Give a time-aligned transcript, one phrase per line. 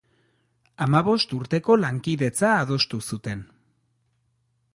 [0.85, 3.45] Hamabost urteko lankidetza adostu zuten.